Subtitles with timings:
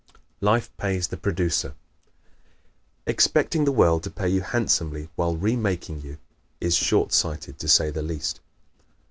[0.39, 1.69] Life Pays the Producer¶
[3.05, 6.17] Expecting the world to pay you handsomely while remaking you
[6.59, 8.39] is short sighted, to say the least.